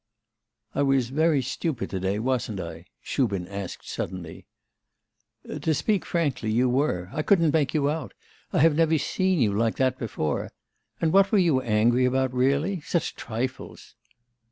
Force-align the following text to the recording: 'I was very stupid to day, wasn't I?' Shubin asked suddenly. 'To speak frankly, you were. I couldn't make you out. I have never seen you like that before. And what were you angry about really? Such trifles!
'I 0.73 0.81
was 0.81 1.09
very 1.11 1.43
stupid 1.43 1.91
to 1.91 1.99
day, 1.99 2.17
wasn't 2.17 2.59
I?' 2.59 2.85
Shubin 3.03 3.47
asked 3.47 3.87
suddenly. 3.87 4.47
'To 5.47 5.73
speak 5.75 6.05
frankly, 6.05 6.49
you 6.49 6.67
were. 6.67 7.11
I 7.13 7.21
couldn't 7.21 7.53
make 7.53 7.75
you 7.75 7.87
out. 7.87 8.15
I 8.51 8.61
have 8.61 8.75
never 8.75 8.97
seen 8.97 9.37
you 9.39 9.53
like 9.53 9.75
that 9.75 9.99
before. 9.99 10.49
And 10.99 11.13
what 11.13 11.31
were 11.31 11.37
you 11.37 11.61
angry 11.61 12.05
about 12.05 12.33
really? 12.33 12.81
Such 12.81 13.13
trifles! 13.15 13.93